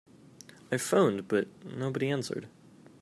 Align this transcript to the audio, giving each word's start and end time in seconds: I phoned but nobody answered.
I 0.71 0.77
phoned 0.77 1.27
but 1.27 1.47
nobody 1.63 2.09
answered. 2.09 2.47